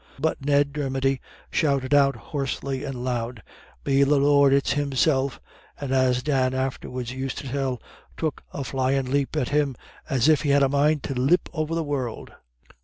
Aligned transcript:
But 0.17 0.43
Ned 0.43 0.73
Dermody 0.73 1.21
shouted 1.51 1.93
out 1.93 2.15
hoarsely 2.15 2.83
and 2.83 3.03
loud: 3.03 3.43
"Be 3.83 4.01
the 4.01 4.17
Lord 4.17 4.51
it's 4.51 4.71
himself," 4.73 5.39
and, 5.79 5.91
as 5.91 6.23
Dan 6.23 6.55
afterwards 6.55 7.11
used 7.11 7.37
to 7.37 7.47
tell, 7.49 7.79
"took 8.17 8.41
a 8.51 8.63
flyin' 8.63 9.05
lep 9.11 9.35
at 9.35 9.49
him, 9.49 9.75
as 10.09 10.27
if 10.27 10.41
he'd 10.41 10.53
a 10.63 10.67
mind 10.69 11.03
to 11.03 11.13
ha' 11.13 11.17
lep 11.19 11.47
over 11.53 11.75
the 11.75 11.83
world." 11.83 12.31